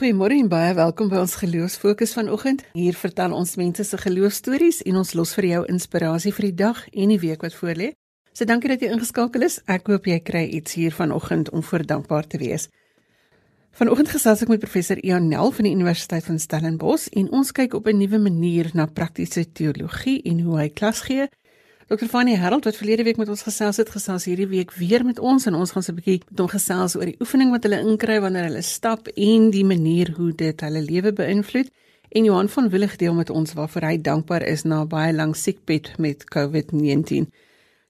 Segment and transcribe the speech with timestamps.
[0.00, 2.62] Goeiemôre en baie welkom by ons Geloofsfokus vanoggend.
[2.72, 6.78] Hier vertel ons mense se geloofstories en ons los vir jou inspirasie vir die dag
[6.88, 7.90] en die week wat voorlê.
[8.32, 9.58] So dankie dat jy ingeskakel is.
[9.68, 12.70] Ek hoop jy kry iets hier vanoggend om voor dankbaar te wees.
[13.76, 17.76] Vanoggend gesels ek met professor Ian Nel van die Universiteit van Stellenbosch en ons kyk
[17.76, 21.28] op 'n nuwe manier na praktiese teologie en hoe hy klas gee.
[21.90, 22.06] Dr.
[22.06, 25.48] Fanny Harold wat verlede week met ons gesels het, gesels hierdie week weer met ons
[25.50, 28.20] en ons gaan so 'n bietjie met hom gesels oor die oefening wat hulle inkry
[28.20, 31.66] wanneer hulle stap en die manier hoe dit hulle lewe beïnvloed.
[32.08, 35.98] En Johan van Willig deel met ons waarvoor hy dankbaar is na baie lank siekbed
[35.98, 37.26] met COVID-19.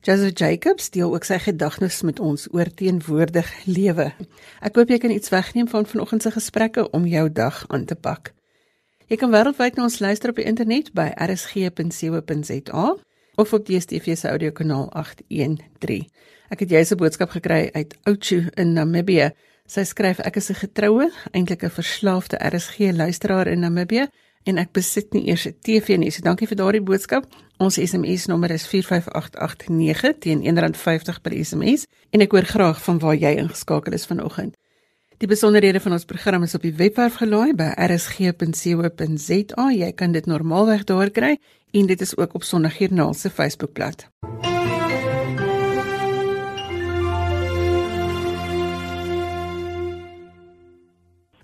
[0.01, 4.15] Joseph Jacobs deel ook sy gedagtes met ons oor teenwoordig lewe.
[4.61, 7.95] Ek hoop jy kan iets wegneem van vanoggend se gesprekke om jou dag aan te
[7.95, 8.33] pak.
[9.07, 12.97] Jy kan wêreldwyd na ons luister op die internet by rsg.co.za
[13.41, 16.09] of op DStv se audiokanaal 813.
[16.49, 19.31] Ek het 'n boodskap gekry uit Oudtshoorn in Namibië.
[19.67, 24.09] Sy skryf ek is 'n getroue, eintlik 'n verslaafde RSG luisteraar in Namibië
[24.45, 26.11] en ek besit nie eers 'n TV nie.
[26.11, 27.25] So dankie vir daardie boodskap.
[27.59, 33.17] Ons SMS nommer is 45889 teen R1.50 per SMS en ek hoor graag van waar
[33.17, 34.57] jy ingeskakel is vanoggend.
[35.21, 39.65] Die besonderhede van ons program is op die webwerf gelaai by rsg.co.za.
[39.69, 41.35] Jy kan dit normaalweg daar kry
[41.77, 44.07] en dit is ook op Sondagjoernaal se Facebookblad.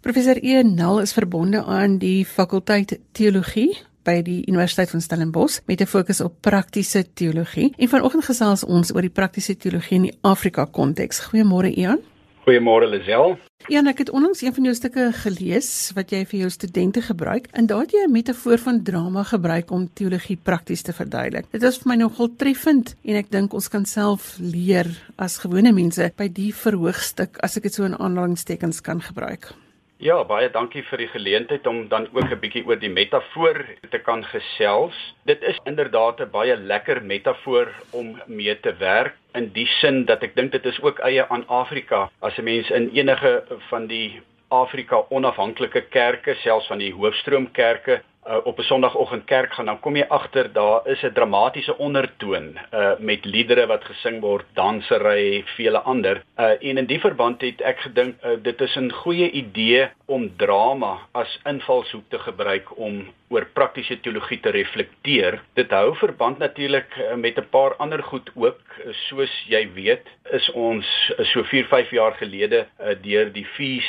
[0.00, 3.76] Professor Ian Nel is verbonde aan die fakulteit teologie
[4.08, 7.74] by die Universiteit van Stellenbosch met 'n fokus op praktiese teologie.
[7.76, 11.28] En vanoggend gesels ons oor die praktiese teologie in die Afrika konteks.
[11.28, 12.15] Goeiemôre Ian.
[12.46, 13.32] Goeiemôre Lisel.
[13.66, 17.48] Ja, ek het onlangs een van jou stukke gelees wat jy vir jou studente gebruik
[17.58, 21.50] en daar het jy 'n metafoor van drama gebruik om teologie prakties te verduidelik.
[21.50, 24.86] Dit was vir my nogal treffend en ek dink ons kan self leer
[25.18, 29.52] as gewone mense by die verhoogstuk as ek dit so in aanhalingstekens kan gebruik.
[29.96, 33.98] Ja, baie dankie vir die geleentheid om dan ook 'n bietjie oor die metafoor te
[33.98, 34.96] kan gesels.
[35.24, 40.22] Dit is inderdaad 'n baie lekker metafoor om mee te werk in die sin dat
[40.22, 42.10] ek dink dit is ook eie aan Afrika.
[42.20, 48.36] As 'n mens in enige van die Afrika onafhanklike kerke, selfs van die hoofstroomkerke uh,
[48.44, 52.92] op 'n Sondagoggend kerk gaan, dan kom jy agter daar is 'n dramatiese ondertoon uh
[52.98, 56.22] met liedere wat gesing word, dansery, vele ander.
[56.38, 60.36] Uh en in die verband het ek gedink uh, dit is 'n goeie idee om
[60.36, 65.40] drama as invalshoek te gebruik om oor praktiese teologie te reflekteer.
[65.54, 68.60] Dit hou verband natuurlik met 'n paar ander goed ook,
[69.08, 70.86] soos jy weet, is ons
[71.32, 72.66] so 4-5 jaar gelede
[73.02, 73.86] deur die Fees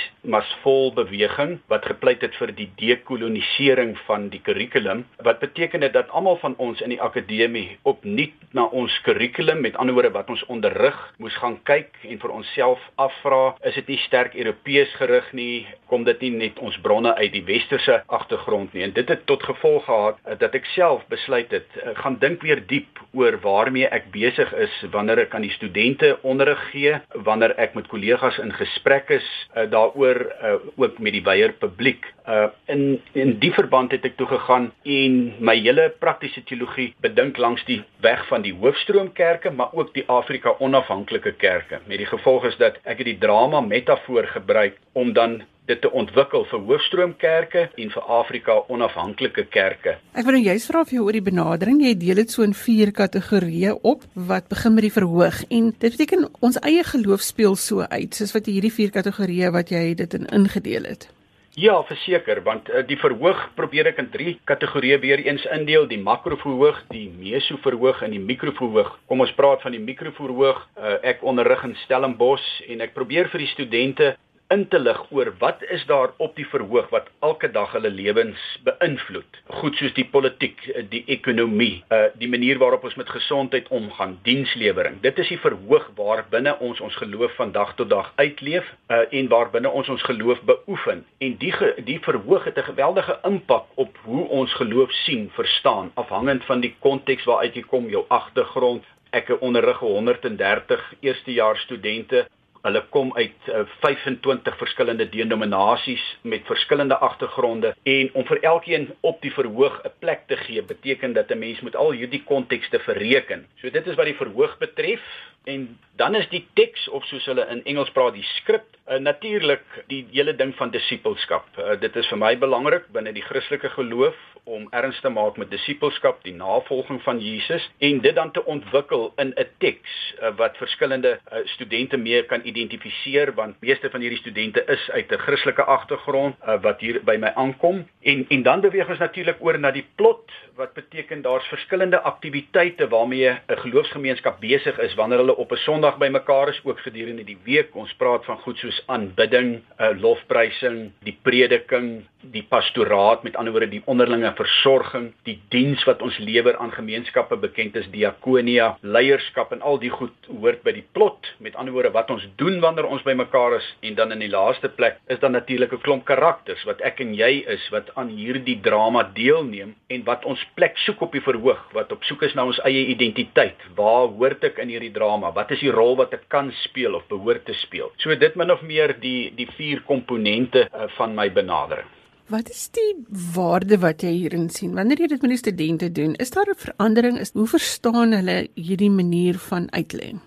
[0.61, 6.09] Fall beweging wat gepleit het vir die dekolonisering van die kurrikulum wat beteken dit dat
[6.09, 10.43] almal van ons in die akademie opnuut na ons kurrikulum met ander woorde wat ons
[10.53, 15.67] onderrig moes gaan kyk en vir onsself afvra is dit nie sterk Europees gerig nie?
[15.91, 18.85] Kom dit nie net ons bronne uit die westerse agtergrond nie?
[18.87, 22.41] En dit het tot gevolg gehad eh, dat ek self besluit het eh, gaan dink
[22.45, 26.95] weer diep oor waarmee ek besig is wanneer ek aan die studente onderrig gee
[27.27, 32.05] wanneer ek met kollegas in gesprek is uh, daaroor uh, ook met die wyeer publiek
[32.27, 37.39] uh, in in die verband het ek toe gegaan en my hele praktiese teologie bedink
[37.41, 41.79] langs die weg van die hoofstroomkerke maar ook die Afrika onafhanklike kerke.
[41.85, 46.45] Met die gevolg is dat ek die drama metafoor gebruik om dan dit te ontwikkel
[46.51, 49.97] vir hoofstroomkerke en vir Afrika onafhanklike kerke.
[50.13, 52.55] Ek wil nou juist vra of jy oor die benadering, jy deel dit so in
[52.57, 57.59] vier kategorieë op wat begin met die verhoog en dit beteken ons eie geloof speel
[57.59, 61.09] so uit soos wat hierdie vier kategorieë wat jy dit in ingedeel het.
[61.57, 65.97] Ja, verseker, want uh, die verhoog probeer ek in drie kategorieë weer eens indeel, die
[65.97, 68.91] makroverhoog, die mesoverhoog en die mikroverhoog.
[69.09, 70.59] Kom ons praat van die mikroverhoog.
[70.77, 74.11] Uh, ek onderrig in Stellenbosch en ek probeer vir die studente
[74.53, 78.43] in te lig oor wat is daar op die verhoog wat elke dag hulle lewens
[78.63, 79.39] beïnvloed.
[79.59, 85.01] Goed soos die politiek, die ekonomie, uh die manier waarop ons met gesondheid omgaan, dienslewering.
[85.03, 89.03] Dit is die verhoog waar binne ons ons geloof van dag tot dag uitleef uh
[89.19, 91.03] en waar binne ons ons geloof beoefen.
[91.19, 96.45] En die die verhoog het 'n geweldige impak op hoe ons geloof sien, verstaan, afhangend
[96.45, 102.27] van die konteks waaruit jy kom, jou agtergrond, ek onderrig 130 eerstejaars studente
[102.61, 109.21] Hulle kom uit uh, 25 verskillende denominasies met verskillende agtergronde en om vir elkeen op
[109.21, 113.45] die verhoog 'n plek te gee beteken dat 'n mens moet al hierdie kontekste verreken.
[113.61, 115.01] So dit is wat die verhoog betref
[115.43, 119.63] en dan is die teks of soos hulle in Engels praat die skrip Uh, Natuurlik
[119.87, 121.47] die hele ding van disippelskap.
[121.59, 124.15] Uh, dit is vir my belangrik binne die Christelike geloof
[124.47, 129.09] om erns te maak met disippelskap, die navolging van Jesus en dit dan te ontwikkel
[129.19, 134.19] in 'n teks uh, wat verskillende uh, studente mee kan identifiseer want meeste van hierdie
[134.23, 138.61] studente is uit 'n Christelike agtergrond uh, wat hier by my aankom en en dan
[138.61, 144.39] beweeg ons natuurlik oor na die plot wat beteken daar's verskillende aktiwiteite waarmee 'n geloofsgemeenskap
[144.39, 147.75] besig is wanneer hulle op 'n Sondag bymekaar is ook gedurende die week.
[147.75, 153.53] Ons praat van goed soos aanbidding, 'n uh, lofprysing, die prediking, die pastoraat, met ander
[153.53, 159.53] woorde die onderlinge versorging, die diens wat ons lewer aan gemeenskappe bekend is diakonia, leierskap
[159.55, 161.29] en al die goed hoort by die plot.
[161.43, 164.69] Met ander woorde wat ons doen wanneer ons bymekaar is en dan in die laaste
[164.69, 168.59] plek is dan natuurlik 'n klomp karakters wat ek en jy is wat aan hierdie
[168.61, 172.45] drama deelneem en wat ons plek soek op die verhoog, wat op soek is na
[172.45, 173.57] ons eie identiteit.
[173.75, 175.31] Waar hoort ek in hierdie drama?
[175.31, 177.91] Wat is die rol wat ek kan speel of behoort te speel?
[177.97, 181.87] So dit min of meer die die vier komponente uh, van my benadering.
[182.27, 182.93] Wat is die
[183.35, 184.73] waarde wat jy hierin sien?
[184.75, 187.19] Wanneer jy dit met die studente doen, is daar 'n verandering?
[187.19, 190.17] Is hoe verstaan hulle hierdie manier van uitlê?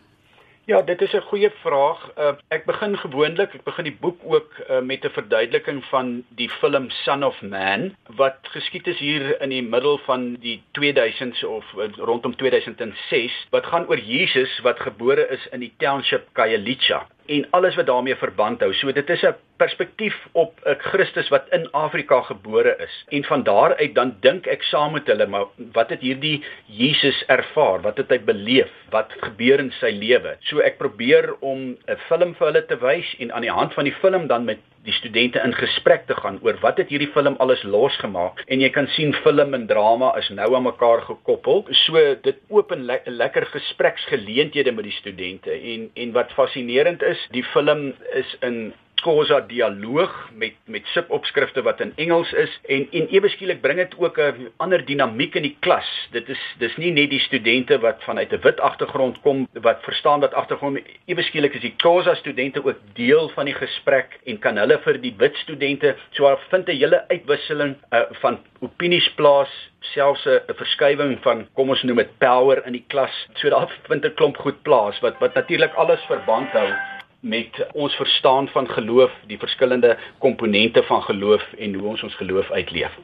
[0.70, 2.10] Ja, dit is 'n goeie vraag.
[2.18, 6.48] Uh, ek begin gewoonlik, ek begin die boek ook uh, met 'n verduideliking van die
[6.48, 11.64] film Son of Man wat geskied is hier in die middel van die 2000s of
[11.76, 17.46] uh, rondom 2006 wat gaan oor Jesus wat gebore is in die township Khayelitsha en
[17.50, 18.72] alles wat daarmee verband hou.
[18.74, 23.04] So dit is 'n perspektief op 'n Christus wat in Afrika gebore is.
[23.08, 27.24] En van daar uit dan dink ek saam met hulle, maar wat het hierdie Jesus
[27.26, 27.80] ervaar?
[27.80, 28.70] Wat het hy beleef?
[28.90, 30.36] Wat gebeur in sy lewe?
[30.40, 33.84] So ek probeer om 'n film vir hulle te wys en aan die hand van
[33.84, 37.36] die film dan met die studente in gesprek te gaan oor wat het hierdie film
[37.42, 38.40] alles losgemaak.
[38.48, 41.66] En jy kan sien film en drama is nou aan mekaar gekoppel.
[41.84, 45.50] So dit open le lekker gespreksgeleenthede met die studente.
[45.52, 51.80] En en wat fascinerend is die film is in Xhosa dialoog met met subopskrifte wat
[51.80, 55.56] in Engels is en en ewe skielik bring dit ook 'n ander dinamiek in die
[55.60, 55.88] klas.
[56.12, 60.20] Dit is dis nie net die studente wat vanuit 'n wit agtergrond kom wat verstaan
[60.20, 64.56] wat agtergrond ewe skielik is die Xhosa studente ook deel van die gesprek en kan
[64.56, 69.70] hulle vir die wit studente so daar vind 'n hele uitwisseling uh, van opinies plaas
[69.80, 73.28] selfs 'n verskywing van kom ons noem dit power in die klas.
[73.34, 77.94] So daar vind 'n klomp goed plaas wat wat natuurlik alles verband hou met ons
[77.94, 82.98] verstaan van geloof, die verskillende komponente van geloof en hoe ons ons geloof uitleef.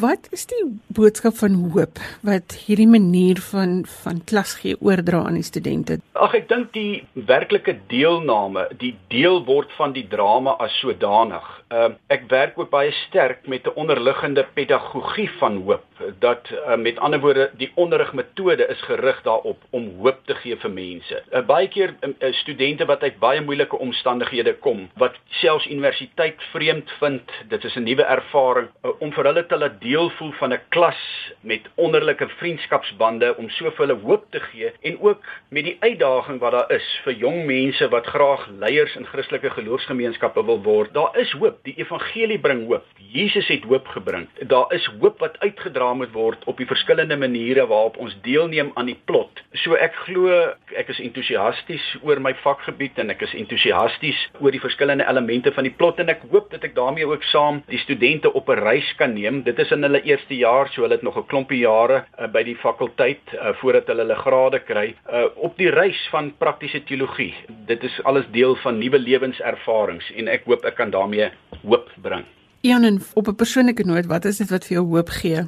[0.00, 0.62] Wat is die
[0.96, 5.98] boodskap van hoop wat hierdie manier van van klas gee oordra aan die studente?
[6.12, 11.44] Ag ek dink die werklike deelname, die deel word van die drama as sodanig.
[11.66, 15.84] Uh, ek werk ook baie sterk met 'n onderliggende pedagogie van hoop
[16.18, 20.70] dat uh, met ander woorde die onderrigmetode is gerig daarop om hoop te gee vir
[20.70, 21.22] mense.
[21.32, 26.90] Uh, baie keer uh, studente wat uit baie moeilike omstandighede kom, wat selfs universiteit vreemd
[27.00, 30.52] vind, dit is 'n nuwe ervaring uh, om vir hulle te laat deel voel van
[30.52, 35.64] 'n klas met onderlinge vriendskapsbande om so vir hulle hoop te gee en ook met
[35.64, 40.62] die uitdaging wat daar is vir jong mense wat graag leiers in Christelike geloofsgemeenskappe wil
[40.62, 40.94] word.
[40.94, 41.55] Daar is hoop.
[41.62, 42.84] Die evangelie bring hoop.
[43.12, 44.28] Jesus het hoop gebring.
[44.50, 48.86] Daar is hoop wat uitgedra moet word op die verskillende maniere waarop ons deelneem aan
[48.86, 49.42] die plot.
[49.52, 50.32] So ek glo
[50.76, 55.64] ek is entoesiasties oor my vakgebied en ek is entoesiasties oor die verskillende elemente van
[55.68, 58.94] die plot en ek hoop dat ek daarmee ook saam die studente op 'n reis
[58.96, 59.42] kan neem.
[59.42, 62.42] Dit is in hulle eerste jaar, so hulle het nog 'n klompie jare uh, by
[62.42, 67.34] die fakulteit uh, voordat hulle hulle grade kry uh, op die reis van praktiese teologie.
[67.66, 71.30] Dit is alles deel van nuwe lewenservarings en ek hoop ek kan daarmee
[71.62, 72.24] hoop bring.
[72.60, 75.46] Jan, op 'n persoonlike noot, wat is dit wat vir jou hoop gee?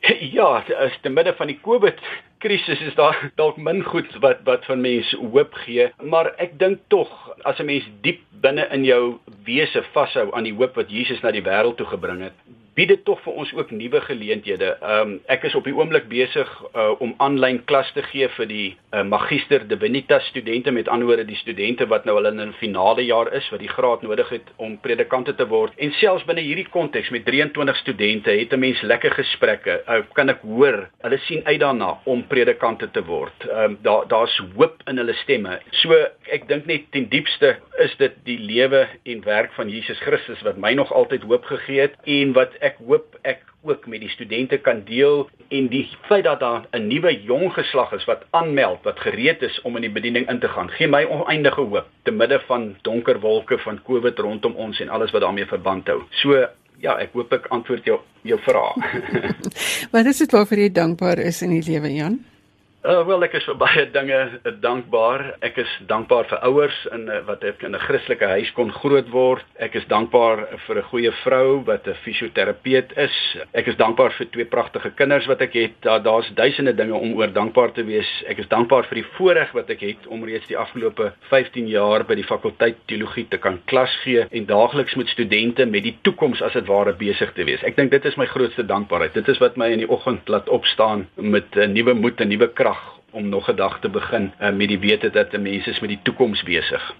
[0.36, 1.98] Ja, as te midde van die COVID
[2.38, 6.78] krisis is daar dalk min goed wat wat van mense hoop gee, maar ek dink
[6.88, 7.10] tog
[7.42, 11.30] as 'n mens diep binne in jou wese vashou aan die hoop wat Jesus na
[11.30, 12.38] die wêreld toe gebring het,
[12.78, 14.70] bied dit tog vir ons ook nuwe geleenthede.
[14.78, 18.46] Ehm um, ek is op die oomblik besig uh, om aanlyn klas te gee vir
[18.50, 23.04] die uh, Magister Divinitas studente met anderwoorde die studente wat nou al in 'n finale
[23.04, 25.72] jaar is wat die graad nodig het om predikante te word.
[25.76, 29.82] En selfs binne hierdie konteks met 23 studente het 'n mens lekker gesprekke.
[29.88, 33.48] Uh, kan ek hoor hulle sien uit daarna om predikante te word.
[33.48, 35.58] Ehm um, daar daar's hoop in hulle stemme.
[35.70, 35.94] So
[36.30, 40.56] ek dink net ten diepste is dit die lewe en werk van Jesus Christus wat
[40.56, 44.58] my nog altyd hoop gegee het en wat ek hoop ek ook met die studente
[44.58, 49.00] kan deel en die feit dat daar 'n nuwe jong geslag is wat aanmeld wat
[49.00, 52.40] gereed is om in die bediening in te gaan gee my oneindige hoop te midde
[52.46, 56.02] van donker wolke van Covid rondom ons en alles wat daarmee verband hou.
[56.10, 56.46] So
[56.78, 58.76] ja, ek hoop ek antwoord jou jou vraag.
[59.94, 62.24] wat is dit waarvoor jy dankbaar is in die lewe Jan?
[62.86, 65.24] Uh, wel ek is vir baie dinge uh, dankbaar.
[65.42, 69.42] Ek is dankbaar vir ouers in uh, wat ek in 'n Christelike huis kon grootword.
[69.58, 73.16] Ek is dankbaar vir 'n goeie vrou wat 'n fisioterapeut is.
[73.50, 75.74] Ek is dankbaar vir twee pragtige kinders wat ek het.
[75.82, 78.06] Daar daar's duisende dinge om oor dankbaar te wees.
[78.30, 82.06] Ek is dankbaar vir die voorreg wat ek het om reeds die afgelope 15 jaar
[82.06, 86.40] by die fakulteit teologie te kan klas gee en daagliks met studente met die toekoms
[86.42, 87.62] as dit ware besig te wees.
[87.64, 89.18] Ek dink dit is my grootste dankbaarheid.
[89.18, 92.46] Dit is wat my in die oggend laat opstaan met 'n nuwe moed en nuwe
[92.54, 92.67] krag
[93.10, 95.88] om nog 'n dag te begin uh, met die wete dat 'n mens is met
[95.88, 96.94] die toekoms besig.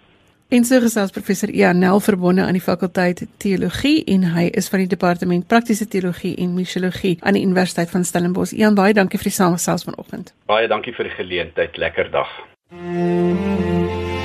[0.49, 4.89] En so gesels professor Ianel verbonde aan die fakulteit teologie en hy is van die
[4.89, 8.53] departement praktiese teologie en misiologie aan die Universiteit van Stellenbosch.
[8.53, 10.33] Ian baie dankie vir die samesels vanoggend.
[10.47, 11.77] Baie dankie vir die geleentheid.
[11.77, 12.29] Lekker dag.
[12.71, 14.18] Mm -hmm.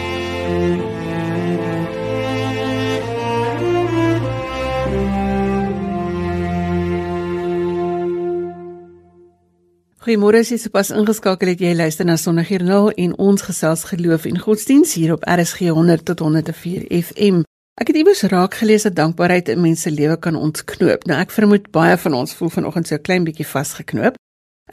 [10.03, 14.35] Goeiemôre, as jy sopas ingeskakel het, jy luister na Sondagjoernaal en ons gesels geloof en
[14.41, 17.37] godsdiens hier op RSG 100 tot 104 FM.
[17.79, 21.07] Ek het iewers raak gelees dat dankbaarheid 'n mens se lewe kan ontknoop.
[21.07, 24.15] Nou ek vermoed baie van ons voel vanoggend so 'n klein bietjie vasgeknoop.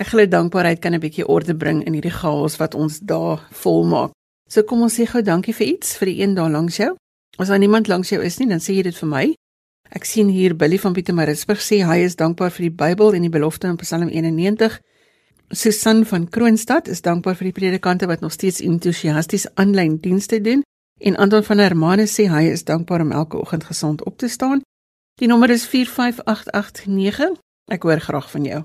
[0.00, 4.10] Ek glo dankbaarheid kan 'n bietjie orde bring in hierdie chaos wat ons daar volmaak.
[4.48, 6.96] So kom ons sê gou dankie vir iets vir die een daar langs jou.
[7.38, 9.34] As daar niemand langs jou is nie, dan sê jy dit vir my.
[9.90, 13.30] Ek sien hier Billy van Pietermaritzburg sê hy is dankbaar vir die Bybel en die
[13.30, 14.80] belofte in Psalm 91.
[15.52, 20.62] Susan van Kroonstad is dankbaar vir die predikante wat nog steeds entoesiasties aanlyn dienste doen
[21.00, 24.62] en Anton van Hermanus sê hy is dankbaar om elke oggend gesond op te staan.
[25.18, 27.34] Die nommer is 45889.
[27.72, 28.62] Ek hoor graag van jou.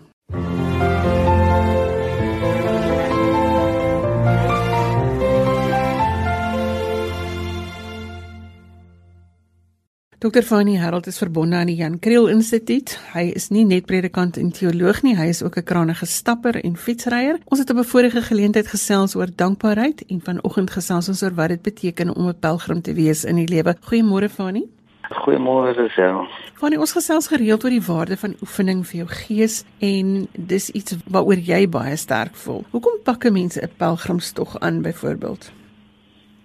[10.25, 10.41] Dr.
[10.41, 12.95] Fanny Harold is verbonde aan die Jan Kriel Instituut.
[13.13, 16.75] Hy is nie net predikant en teoloog nie, hy is ook 'n krangige stapper en
[16.75, 17.37] fietsryer.
[17.45, 21.49] Ons het op 'n vorige geleentheid gesels oor dankbaarheid en vanoggend gesels ons oor wat
[21.49, 23.75] dit beteken om 'n pelgrim te wees in die lewe.
[23.81, 24.63] Goeiemôre Fanny.
[25.11, 26.27] Goeiemôre Lisel.
[26.55, 30.95] Fanny, ons gesels gereeld oor die waarde van oefening vir jou gees en dis iets
[31.05, 32.63] waaroor jy baie sterk voel.
[32.71, 35.51] Hoekom pak 'n mens 'n pelgrimstog aan byvoorbeeld?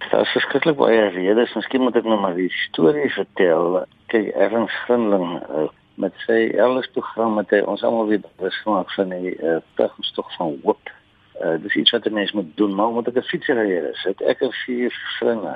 [0.09, 1.53] Daar is verskriklik baie redes.
[1.55, 3.83] Miskien moet ek nou maar die storie vertel.
[4.09, 5.67] Kyk, Erns Gunling uh,
[6.01, 9.59] met sy Ellis program met hy, ons almal weer bewus gemaak van die uh, eh,
[9.77, 10.93] pelgrimstog van hoop.
[11.41, 14.23] Uh, dis iets wat 'n mens moet doen, maar omdat ek 'n fietsryer is, het
[14.23, 15.55] ek 'n vier vriende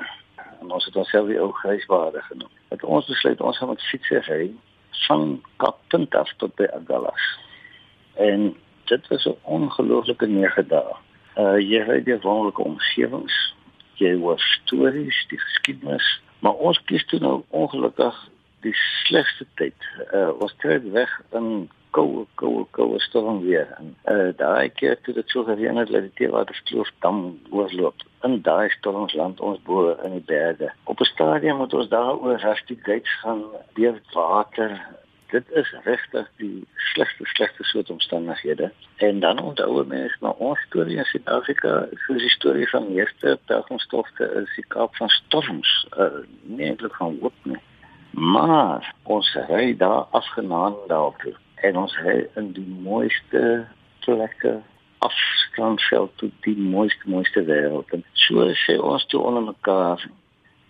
[0.61, 2.53] en ons het onsself die ou grysbare genoem.
[2.69, 4.53] Het ons besluit ons gaan met fietsie ry
[5.07, 7.25] van Kappunt af tot by Agallas.
[8.13, 10.95] En dit was 'n ongelooflike nege dae.
[11.37, 13.55] Uh jy ry deur wonderlike omgewings
[14.01, 16.07] jy hoor stories, die geskiedenis,
[16.39, 18.17] maar ons kies toe nou ongelukkig
[18.65, 19.89] die slegste tyd.
[20.13, 23.69] Uh ons trek weg in koue koue koue storm weer.
[23.79, 27.21] En uh daai keer toe dit so gereën het, dat die Teewaterskloof dam
[27.51, 28.03] oorloop.
[28.27, 30.71] In daai storms land ons bo in die berge.
[30.83, 34.81] Op 'n stadium moet ons daar oor Rusty Gates gaan deur water
[35.35, 38.71] dit is regtig die slegste slegste soort omstandighede.
[38.95, 44.29] En dan onthou mense maar ons storie in Suid-Afrika soos die storie van meeste pelgrimstogte
[44.41, 47.59] is die Kaap van storms uh, nie eintlik van hoop nie.
[48.11, 51.35] Maar ons ry daar afgenaan daartoe
[51.67, 53.43] en ons ry in die mooiste
[54.05, 54.55] plekke
[55.07, 57.91] afstandveld tot die mooiste mooiste wêreld.
[57.91, 60.07] En so sê ons toe onder mekaar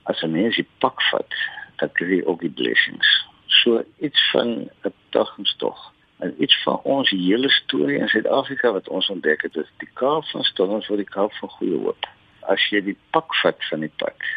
[0.10, 1.39] as 'n mens die pak vat
[1.77, 3.13] dat kry ook die blessings
[3.48, 9.10] so iets van 'n dagmstog en iets van ons hele storie in Suid-Afrika wat ons
[9.10, 12.08] ontdek het is die Kaap van Storm vir die Kaap van Goeie Hoop.
[12.42, 14.30] As jy die pak vat van die pad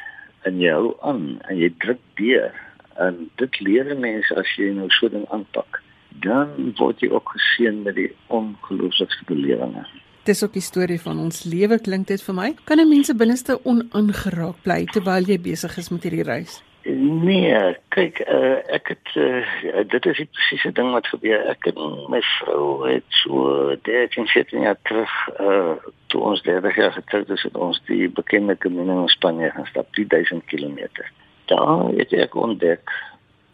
[0.42, 2.54] en jy hou aan en jy druk deur
[2.98, 5.82] en dit leer mense as jy nou so ding aanpak,
[6.24, 9.90] dan word jy ook geseën met die ongelooflikste belewings.
[10.26, 12.48] Dis ook die storie van ons lewe klink dit vir my.
[12.64, 16.62] Kan 'n mens se binneste onaangeraak bly terwyl jy besig is met hierdie reis?
[16.90, 21.42] Nee, kyk, uh, ek het uh, dit is die presiese ding wat gebeur.
[21.52, 24.24] Ek en my vrou het so 13
[24.64, 25.76] jaar terug uh
[26.08, 30.46] toe ons 30 jaar getroud is, het ons die bekende Camino in Spanje gestap, 3000
[30.48, 30.78] km.
[31.52, 32.94] Daar het ek ontdek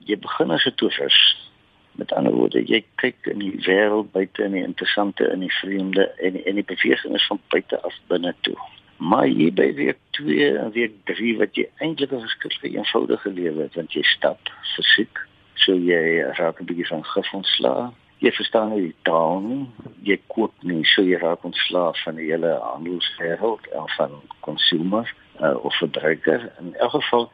[0.07, 1.51] jy begin as 'n toerist.
[1.99, 6.07] Met ander woorde, jy kyk in die wêreld buite en die interessante en die vreemde
[6.23, 8.59] en en die beweging is van buite af binne toe.
[8.97, 13.63] Maar hier by week 2 en week 3 wat jy eintlik 'n verskriklik eenvoudige lewe
[13.63, 14.39] het want jy stap
[14.75, 15.19] fisiek,
[15.55, 17.91] so jy raak 'n bietjie van gif ontslae.
[18.19, 19.67] Jy verstaan nie die taal nie.
[20.03, 24.11] Jy koop nie, so jy raak ontslae van die hele handelswêreld en van
[24.41, 26.53] consumer uh, of verbruiker.
[26.61, 27.31] In elk geval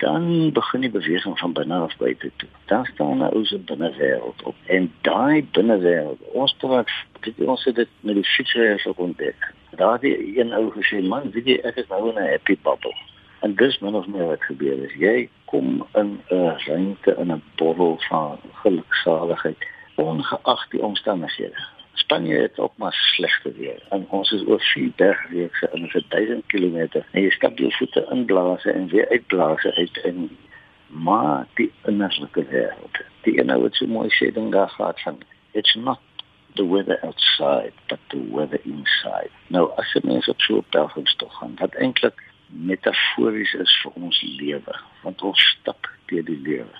[0.00, 2.48] dan begin die beweging van binne af buite toe.
[2.66, 6.90] Dan staan 'n ou se binnewêreld op en daai binnewêreld, ons praat
[7.20, 9.52] Dit ons het dit met die fietsryers ook ontdek.
[9.76, 10.02] Daar het
[10.36, 12.94] een ou gesê, "Man, weet jy, ek is nou in 'n happy bubble."
[13.40, 14.94] En dis min of meer wat gebeur is.
[14.94, 21.60] Jy kom in 'n ruimte in 'n bottel van geluksaligheid ongeag die omstandighede.
[22.00, 23.82] Spanje het ook maar slegte weer.
[23.90, 27.02] En ons is oor vier bergreekse in 'n 1000 km.
[27.12, 30.30] En jy stap jou voete inblaas en weer uitblaas uit in
[30.90, 33.02] maar die innerlike wêreld.
[33.22, 35.20] Die ene wat so mooi sê dan daar gaat van
[35.52, 36.00] it's not
[36.54, 39.30] the weather outside but the weather inside.
[39.46, 44.22] Nou as jy mens op so 'n pelgrimstocht gaan, wat eintlik metafories is vir ons
[44.22, 46.76] lewe, want ons stap deur die lewe.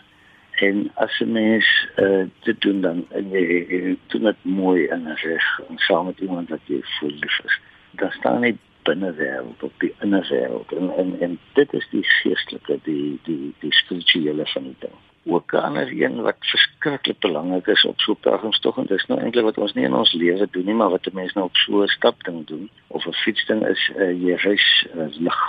[0.61, 5.79] En as 'n mens uh, dit doen dan jy doen dit mooi en reg en
[5.79, 9.95] saam met iemand wat jy voel lief is, dan staan jy binne wêreld op die
[10.05, 14.97] inner wêreld en, en en dit is die geestelike die die die spirituele van ding.
[15.25, 19.45] Ook ander een wat verskriklik belangrik is op so 'n pelgrimstog en dis nou eintlik
[19.45, 21.83] wat ons nie in ons lewe doen nie, maar wat 'n mens nou op so
[21.83, 25.41] 'n stap ding doen of 'n fietsding is uh, jy reis uh, lig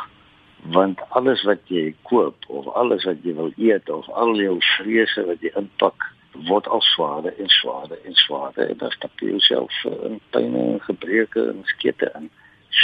[0.69, 5.25] want alles wat jy koop of alles wat jy wil eet of al jou vrese
[5.25, 6.05] wat jy inpak
[6.47, 10.79] word al swaarder en swaarder en swaarder en dan stap jy jouself in pyn en
[10.85, 12.29] gebreke en skete in.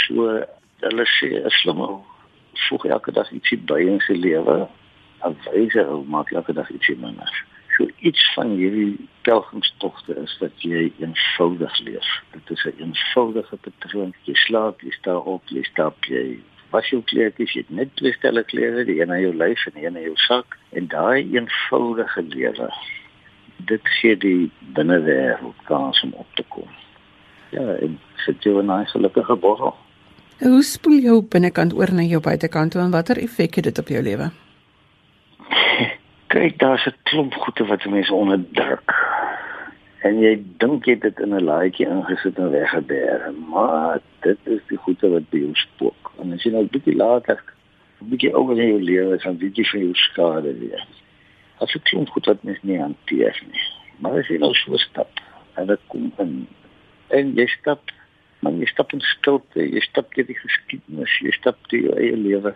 [0.04, 0.26] So
[0.82, 1.84] hulle sê is slim
[2.68, 4.58] voeg elke dag ietsie by in sy lewe
[5.26, 7.32] en wyse hoe maak elke dag ietsie minder.
[7.76, 12.08] So iets van hierdie pelgrimstogte is dat jy eenvoudig leef.
[12.34, 14.14] Dit is 'n eenvoudige patroon.
[14.26, 18.12] Jy slaap jy staan op jy stap jy was jou kleertjies jy het net twee
[18.12, 21.24] stelle klere die een aan jou lyf en die een in jou sak en daai
[21.34, 22.70] eenvoudige lewe
[23.72, 26.70] dit gee die binnewêreld kans om op te kom
[27.50, 29.76] ja en sit jy 'n gelukkige borrel
[30.38, 33.88] Hoe spoel jou binnekant oor na jou buitekant toe en watter effek het dit op
[33.90, 34.28] jou lewe?
[36.32, 38.94] Kyk, daar's 'n klomp goede wat mense onderdruk.
[40.06, 44.78] En jy dink jy dit in 'n laaitjie ingesit en weggeberg, maar dit is die
[44.78, 46.07] goede wat by jou spook.
[46.18, 47.42] En as jy nou 'n bietjie later
[48.02, 50.86] 'n bietjie oor in jou lewe gaan, bietjie vir jou skade weer.
[51.60, 53.66] As jy klomp goed wat mens nie hanteer nie.
[53.98, 55.10] Maar as jy nou so stap
[55.56, 56.46] en dit kom in
[57.08, 57.90] en jy stap
[58.40, 62.16] maar jy stap in stilte, jy stap deur die geskiedenis, jy stap deur jou eie
[62.16, 62.54] lewe.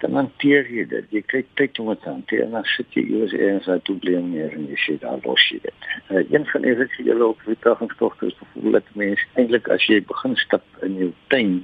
[0.00, 1.10] Dan hanteer jy dit.
[1.12, 3.98] Jy kry tyd om dit te hanteer en dan sit jy eers eens uit toe
[4.00, 5.88] bly meer en jy sê daar los jy dit.
[6.08, 9.84] Uh, een van die wat jy loop vir dagingstogte is gevoel dat mense eintlik as
[9.92, 11.60] jy begin stap in jou tuin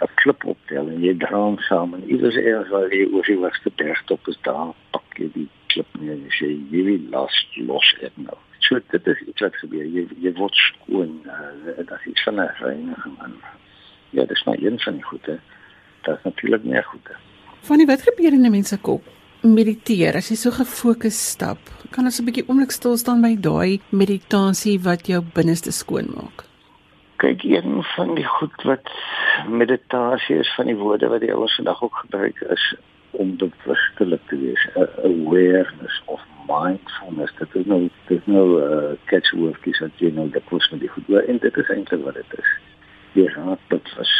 [0.00, 3.70] 'n klip optel en jy draam saam en iewers eers waar jy oor die hoogste
[3.80, 7.36] berg top is daar pak jy die klip neer en sê jy wil los
[7.68, 8.38] los dit nou.
[8.66, 9.84] So dit is iets wat gebeur.
[9.84, 13.38] Jy jy word skoon uh, dit is van 'n reiniging man
[14.10, 15.38] ja dis maar een van die goede.
[16.04, 17.16] Dit is natuurlik meer goede.
[17.68, 19.02] Van die wat gebeur in 'n mens se kop?
[19.42, 21.58] Mediteer as jy so gefokus stap
[21.90, 26.45] kan ons 'n bietjie oomblik stil staan by daai meditasie wat jou binneste skoon maak
[27.16, 28.90] kyk een van die goed wat
[29.48, 32.74] meditasie is van die woorde wat die ouers vandag ook gebruik is
[33.10, 34.68] om bewustelik te wees
[35.04, 37.32] awareness of mindfulness.
[37.38, 40.88] Dit is nou dit is nou 'n uh, catchword wat jy nou kos met die
[40.88, 42.50] goed en dit is eintlik wat dit is.
[43.12, 44.12] Jy raak dit was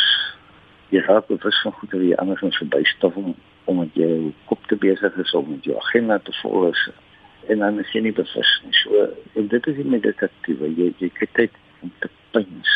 [0.89, 4.33] jy raak dit was van goed wat jy anders ons verbystaf om om met jou
[4.45, 6.77] kop te besig is om met jou agenda te volg
[7.49, 8.73] en dan is jy nie bewus nie.
[8.73, 10.71] So en dit is die meditatiewe.
[10.77, 11.53] Jy jy kyk
[11.87, 12.75] om te pins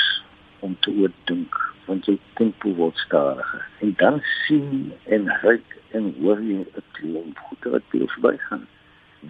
[0.67, 1.57] om te oordink
[1.89, 7.39] want jy tempo word stadiger en dan sien en ruik en hoor jy 'n klomp
[7.49, 8.67] goede wat by jou verbygaan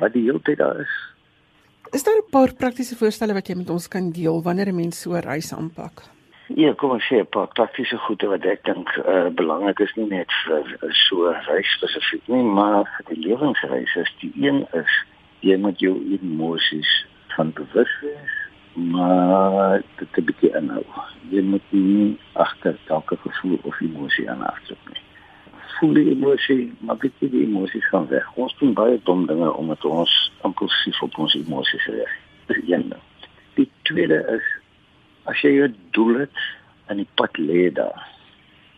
[0.03, 0.95] wat die hele tyd daar is.
[1.93, 5.01] Is daar 'n paar praktiese voorstelle wat jy met ons kan deel wanneer 'n mens
[5.01, 6.03] so 'n reis aanpak?
[6.55, 10.07] Ja, kom ons sê 'n paar praktiese goede wat ek dink uh, belangrik is nie
[10.07, 14.67] net vir uh, so 'n reis spesifiek nie, maar vir die lewensreis is die een
[14.73, 14.93] is
[15.41, 18.35] jy moet jou emosies van bewus wees,
[18.75, 20.85] maar dit 'n bietjie inhou.
[21.31, 25.03] Jy moet nie agter elke gevoel of emosie aan afdruk nie
[25.81, 28.27] voel die emosie, maar weet jy die emosies gaan weg.
[28.37, 30.13] Ons doen baie dom dinge omdat ons
[30.45, 32.99] impulsief op ons emosies reageer.
[33.57, 34.47] Die tweede is
[35.31, 36.43] as jy jou doel het
[36.93, 38.05] en die pad lê daar.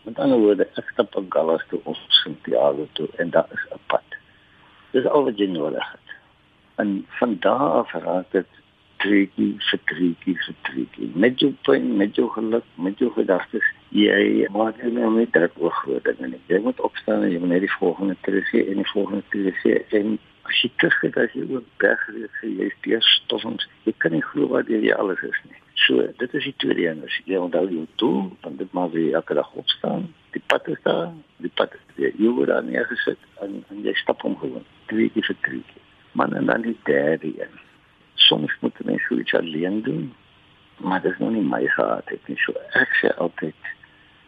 [0.07, 3.83] Met ander woorde, ek stap op Gallas toe of Santiago toe en daar is 'n
[3.91, 4.17] pad.
[4.91, 6.17] Dis al wat jy nodig het.
[6.75, 8.47] En van daar af raak dit
[9.03, 11.11] treetjie vir treetjie vir treetjie.
[11.25, 15.53] Met jou pyn, met jou geluk, met jou gedagtes jy maak nie meer met druk
[15.61, 16.39] oor groot dinge.
[16.49, 19.53] Jy moet opstaan en jy moet net die volgende tree sê en die volgende tree
[19.61, 20.15] sê en
[20.49, 23.67] as jy teruggaan as jy oor berge sê jy is die stoffens.
[23.85, 25.59] Jy kan nie glo wat jy alles is nie.
[25.83, 27.03] So, dit is die tweede een.
[27.05, 30.07] As jy onthou jou doel, dan dit maar weer elke dag opstaan.
[30.33, 31.11] Die pad is daar,
[31.43, 32.13] die pad is daar.
[32.17, 34.65] Jy word daar neergesit en en jy stap om gewoon.
[34.89, 35.61] Keer vir keer.
[36.13, 37.62] Maar en dan die derde een.
[38.27, 40.13] Soms moet net so iets alleen doen
[40.77, 42.37] maar dit is nog nie my gehad het nie.
[42.37, 43.71] So ek sê altyd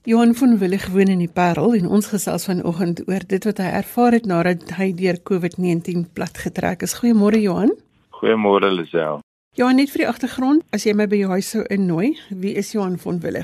[0.08, 3.72] Johan van Wille gewoon in die Parel en ons gesels vanoggend oor dit wat hy
[3.76, 6.94] ervaar het nadat hy deur COVID-19 platgetrek is.
[7.02, 7.74] Goeiemôre Johan.
[8.16, 9.20] Goeiemôre Lisel.
[9.60, 12.72] Johan, net vir die agtergrond, as jy my by jou huis sou innooi, wie is
[12.72, 13.44] Johan van Wille?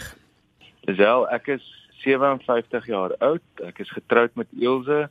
[0.88, 1.68] Lisel, ek is
[2.06, 3.44] 57 jaar oud.
[3.68, 5.10] Ek is getroud met Ilse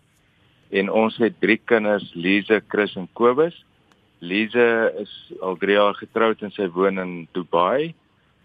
[0.72, 3.60] en ons het drie kinders, Lize, Chris en Kobus.
[4.24, 4.70] Lize
[5.04, 5.12] is
[5.44, 7.92] al 3 jaar getroud en sy woon in Dubai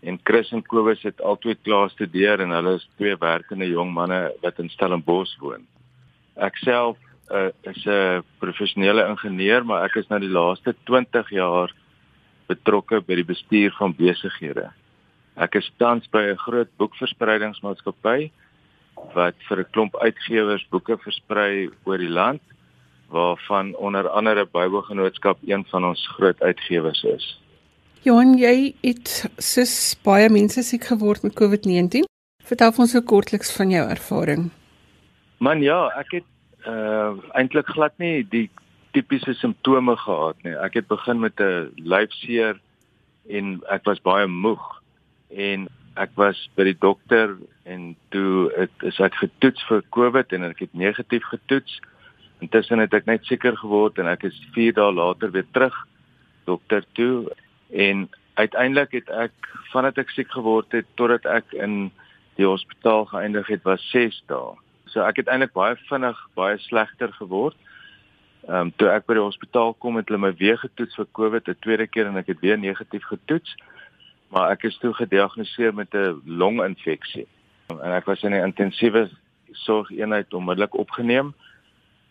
[0.02, 4.32] en Chris en Kobus het albei klaar studeer en hulle is twee werkende jong manne
[4.44, 5.66] wat in Stellenbosch woon.
[6.36, 6.98] Ek self
[7.32, 11.74] uh, is 'n professionele ingenieur, maar ek is nou die laaste 20 jaar
[12.48, 14.70] betrokke by die bestuur van besighede.
[15.36, 18.32] Ek is tans by 'n groot boekverspreidingsmaatskappy
[19.14, 22.42] wat vir 'n klomp uitgewers boeke versprei oor die land
[23.10, 27.40] waarvan onder andere Bybelgenootskap een van ons groot uitgewers is.
[28.08, 29.10] Johan, jy het
[29.44, 29.72] sis
[30.06, 32.06] baie mense siek geword met COVID-19.
[32.48, 34.46] Vertel ons so kortliks van jou ervaring.
[35.44, 36.28] Man ja, ek het
[36.72, 38.46] uh eintlik glad nie die
[38.96, 40.54] tipiese simptome gehad nie.
[40.56, 42.56] Ek het begin met 'n lyfseer
[43.28, 44.64] en ek was baie moeg
[45.36, 45.68] en
[45.98, 50.60] ek was by die dokter en toe het is ek getoets vir COVID en ek
[50.60, 51.82] het negatief getoets.
[52.40, 55.76] Intussen het ek net seker geword en ek is 4 dae later weer terug
[56.46, 57.28] dokter toe
[57.72, 59.34] en uiteindelik het ek
[59.72, 61.92] vandat ek siek geword het totdat ek in
[62.38, 64.54] die hospitaal geëindig het was 6 dae.
[64.86, 67.58] So ek het eintlik baie vinnig baie slegter geword.
[68.48, 71.50] Ehm um, toe ek by die hospitaal kom het hulle my weer getoets vir COVID
[71.50, 73.56] 'n tweede keer en ek het weer negatief getoets.
[74.30, 77.28] Maar ek is toe gediagnoseer met 'n longinfeksie.
[77.68, 79.10] En ek was in 'n intensiewe
[79.52, 81.34] sorgeenheid onmiddellik opgeneem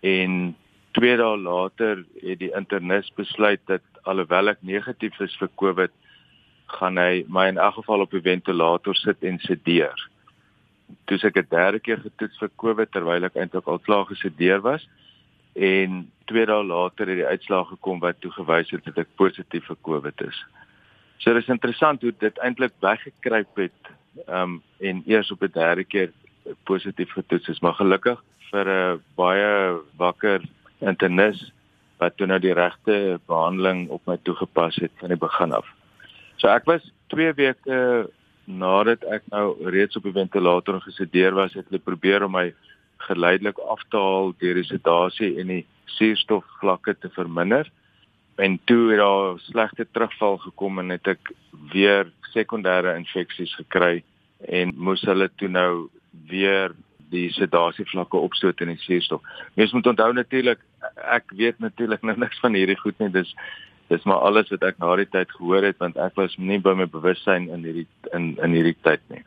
[0.00, 0.56] en
[0.92, 5.92] 2 dae later het die internis besluit dat alhoewel ek negatief is vir COVID,
[6.78, 9.96] gaan hy my in elk geval op die ventilator sit en sedeer.
[11.06, 14.86] Toe ek 'n derde keer getoets vir COVID terwyl ek eintlik al klaar gesedeer was
[15.54, 19.64] en 2 dae later het die uitslaag gekom wat toe gewys het dat ek positief
[19.66, 20.44] vir COVID is.
[21.18, 23.82] So dit is interessant hoe dit eintlik weggekruip het
[24.28, 26.12] um en eers op 'n derde keer
[26.64, 30.42] positief getoets is, maar gelukkig vir 'n baie wakker
[30.80, 31.52] internis
[31.98, 35.66] wat toe nou die regte behandeling op my toegepas het van die begin af.
[36.36, 38.08] So ek was 2 weke
[38.46, 42.50] nadat ek nou reeds op die ventilator gesedeer was, het hulle probeer om my
[43.08, 45.64] geleidelik af te haal deur die sedasie en die
[45.96, 47.68] suurstofvlakke te verminder.
[48.36, 51.32] En toe het daar slegte terugval gekom en het ek
[51.72, 54.02] weer sekondêre infeksies gekry
[54.52, 55.88] en moes hulle toe nou
[56.28, 56.74] weer
[57.10, 59.22] die sedasievlakke opstoot in die suurstof.
[59.54, 60.60] Mens moet onthou natuurlik
[61.12, 63.10] ek weet natuurlik nou niks van hierdie goed nie.
[63.14, 63.32] Dis
[63.88, 66.74] dis maar alles wat ek na die tyd gehoor het want ek was nie by
[66.74, 69.22] my bewussyn in hierdie in in hierdie tyd nie.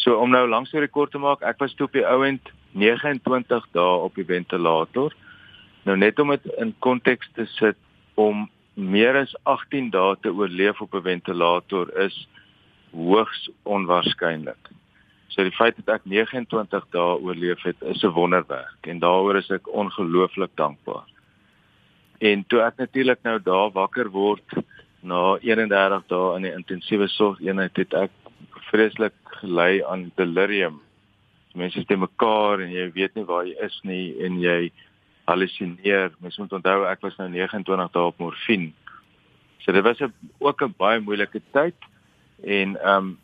[0.00, 3.64] So om nou langs die rekord te maak, ek was toe op die ouend 29
[3.74, 5.14] dae op die ventilator.
[5.84, 7.78] Nou net om dit in konteks te sit
[8.14, 12.16] om meer as 18 dae te oorleef op 'n ventilator is
[12.92, 14.70] hoogs onwaarskynlik.
[15.36, 19.50] So die feit dat ek 29 dae oorleef het, is 'n wonderwerk en daaroor is
[19.50, 21.04] ek ongelooflik dankbaar.
[22.20, 24.48] En toe ek natuurlik nou daar wakker word
[25.02, 28.10] na 31 dae in die intensiewe sorgeenheid het ek
[28.72, 30.80] vreeslik gelei aan delirium
[31.56, 34.70] mense is te mekaar en jy weet nie waar jy is nie en jy
[35.26, 36.12] hallusineer.
[36.20, 38.72] Mens moet onthou ek was nou 29 dae op morfine.
[39.64, 41.76] So dit was 'n ook 'n baie moeilike tyd
[42.44, 43.18] en ehm um,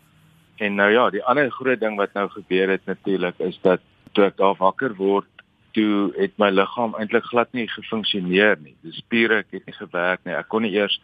[0.57, 3.81] en nou ja, die ander groot ding wat nou gebeur het natuurlik is dat
[4.13, 5.29] toe ek daar wakker word,
[5.73, 8.75] toe het my liggaam eintlik glad nie gefunksioneer nie.
[8.85, 10.37] Die spiere het nie gewerk nie.
[10.37, 10.99] Ek kon nie eers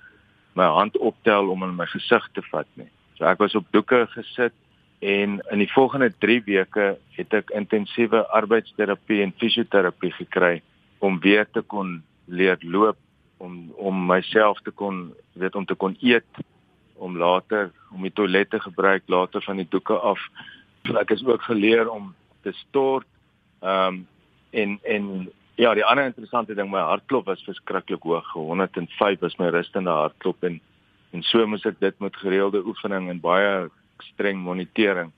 [0.58, 2.88] my hand optel om in my gesig te vat nie.
[3.16, 4.54] So ek was op doeke gesit
[4.98, 10.58] en in die volgende 3 weke het ek intensiewe arbeidsterapie en fisioterapie gekry
[10.98, 12.98] om weer te kon leer loop
[13.38, 16.42] om om myself te kon weet om te kon eet
[16.98, 20.20] om later om die toilet te gebruik later van die doeke af.
[20.86, 23.06] So ek is ook geleer om te stort.
[23.62, 24.06] Ehm um,
[24.50, 28.32] en en ja, die ander interessante ding my hartklop was verskriklik hoog.
[28.32, 30.60] 105 was my rustende hartklop en
[31.12, 33.68] en so moes ek dit met gereelde oefening en baie
[34.12, 35.12] streng monitering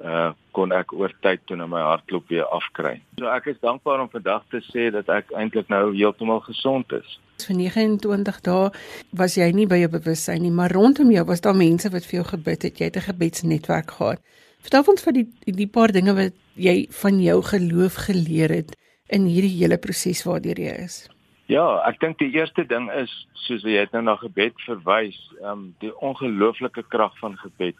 [0.00, 2.96] uh kon ek oor tyd toe na my hartklop weer afkry.
[3.20, 7.18] So ek is dankbaar om vandag te sê dat ek eintlik nou heeltemal gesond is.
[7.48, 8.70] Vir 29 dae
[9.12, 12.20] was jy nie by jou bewussyn nie, maar rondom jou was daar mense wat vir
[12.20, 12.80] jou gebid het.
[12.80, 14.20] Jy het 'n gebedsnetwerk gehad.
[14.60, 18.76] Vertel ons van die die paar dinge wat jy van jou geloof geleer het
[19.08, 21.08] in hierdie hele proses waardeur jy is.
[21.46, 25.50] Ja, ek dink die eerste ding is soos jy het nou na gebed verwys, ehm
[25.50, 27.76] um, die ongelooflike krag van gebed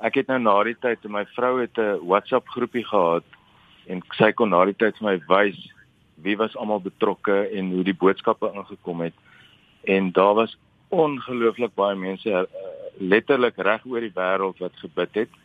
[0.00, 3.24] ek het nou na die tyd my vrou het 'n WhatsApp groepie gehad
[3.86, 5.58] en sy kon na die tyd vir my wys
[6.22, 9.14] wie was almal betrokke en hoe die boodskappe ingekom het?
[9.84, 10.56] En daar was
[10.88, 12.46] ongelooflik baie mense uh,
[12.98, 15.38] letterlik reg oor die wêreld wat gebid het.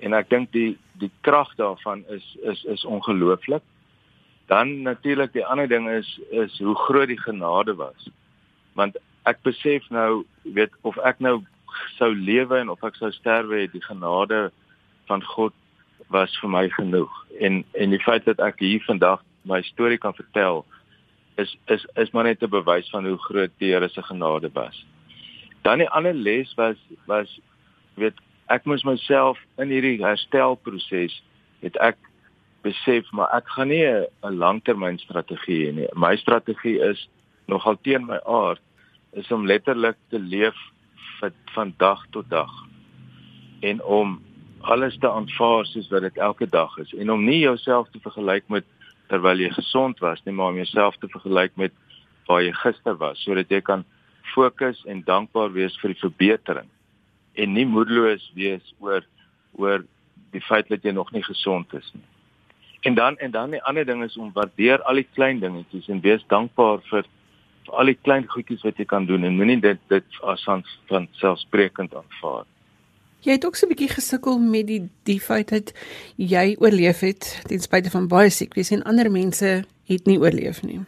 [0.00, 3.62] En ek dink die die krag daarvan is is is ongelooflik.
[4.50, 8.10] Dan natuurlik die ander ding is is hoe groot die genade was.
[8.74, 11.40] Want ek besef nou weet of ek nou
[11.98, 14.48] sou lewe en of ek sou sterwe, die genade
[15.06, 15.54] van God
[16.10, 17.12] was vir my genoeg.
[17.38, 20.64] En en die feit dat ek hier vandag my storie kan vertel
[21.40, 24.86] is is is maar net 'n bewys van hoe groot die Here se genade was.
[25.62, 27.40] Dan die ander les was was
[27.94, 31.22] weet ek moes myself in hierdie herstelproses
[31.60, 31.96] het ek
[32.62, 35.88] besef maar ek gaan nie 'n langtermynstrategie hê nie.
[35.94, 37.08] My strategie is
[37.46, 38.60] nogal teen my aard
[39.12, 40.56] is om letterlik te leef
[41.20, 42.50] van van dag tot dag
[43.60, 44.20] en om
[44.60, 48.48] alles te aanvaar soos wat dit elke dag is en om nie jouself te vergelyk
[48.48, 48.64] met
[49.10, 51.74] terwyl jy gesond was nie maar om jouself te vergelyk met
[52.28, 53.84] waar jy gister was sodat jy kan
[54.34, 56.68] fokus en dankbaar wees vir die verbetering
[57.34, 59.06] en nie moedeloos wees oor
[59.58, 59.84] oor
[60.34, 62.06] die feit dat jy nog nie gesond is nie.
[62.86, 66.00] En dan en dan die ander ding is om waardeer al die klein dingetjies en
[66.00, 67.08] wees dankbaar vir
[67.66, 71.08] vir al die klein goedjies wat jy kan doen en moenie dit dit as van
[71.20, 72.46] selfsprekend aanvaar.
[73.20, 75.72] Jy het ook so 'n bietjie gesukkel met die die feit dat
[76.16, 80.62] jy oorleef het ten spyte van baie siek wees en ander mense het nie oorleef
[80.62, 80.80] nie.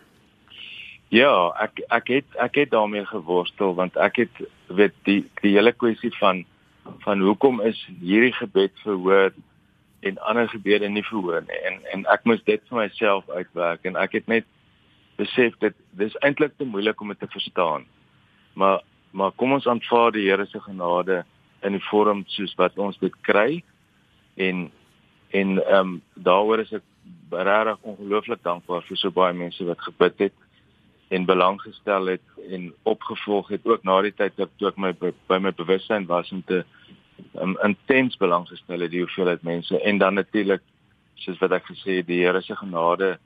[1.08, 4.34] Ja, ek ek het ek het daarmee geworstel want ek het
[4.66, 6.44] weet die die hele kwessie van
[7.04, 9.32] van hoekom is hierdie gebed verhoor
[10.00, 13.96] en ander gebede nie verhoor nie en en ek moes dit vir myself uitwerk en
[13.96, 14.44] ek het net
[15.16, 17.84] besef dit dis eintlik te moeilik om dit te verstaan.
[18.54, 18.80] Maar
[19.12, 21.24] maar kom ons aanvaar die Here se genade
[21.62, 23.62] in die vorm soos wat ons dit kry
[24.36, 24.70] en
[25.32, 26.84] en ehm um, daaroor is ek
[27.30, 30.34] regtig ongelooflik dankbaar vir so baie mense wat gebid het
[31.08, 35.38] en belang gestel het en opgevolg het ook na die tyd dat ek my by
[35.38, 36.62] my bewussyn was om te
[37.40, 40.62] um, intens belang gestel het die hoeveelheid mense en dan natuurlik
[41.24, 43.16] soos wat ek gesê het die Here se genade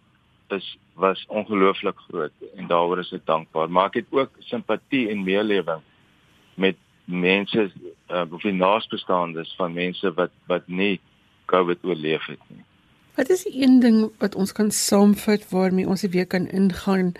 [0.54, 3.68] is was ongelooflik groot en daaroor is ek dankbaar.
[3.70, 5.82] Maar ek het ook simpatie en meelewing
[7.06, 7.70] mense
[8.10, 11.00] uh, of die naasbestaandes van mense wat wat nie
[11.46, 12.62] COVID oorleef het nie.
[13.16, 17.14] Wat is die een ding wat ons kan saamvat waarmee ons weer kan ingaan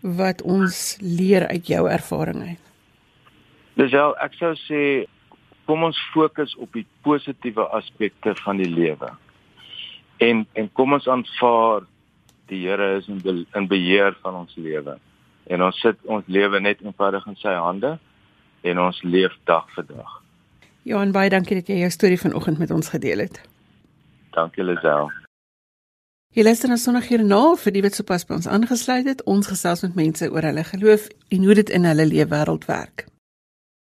[0.00, 2.62] wat ons leer uit jou ervaring uit?
[3.74, 4.82] Dis wel, ek sou sê
[5.66, 9.10] kom ons fokus op die positiewe aspekte van die lewe.
[10.22, 11.88] En en kom ons aanvaar
[12.50, 14.96] die Here is in be, in beheer van ons lewe.
[15.50, 17.96] En ons sit ons lewe net eenvoudig in sy hande
[18.62, 20.20] en ons leef dag vir dag.
[20.82, 23.40] Johan, baie dankie dat jy jou storie vanoggend met ons gedeel het.
[24.34, 25.10] Dankie Lisel.
[26.32, 29.22] Hier luister ons nou hierna vir die wat sopas by ons aangesluit het.
[29.28, 33.04] Ons gesels met mense oor hulle geloof en hoe dit in hulle lewe wêreld werk.